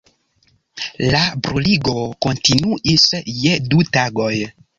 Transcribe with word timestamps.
La 1.13 1.19
bruligo 1.47 1.93
kontinuis 2.27 2.97
je 3.35 3.53
du 3.69 3.87
tagoj. 3.99 4.33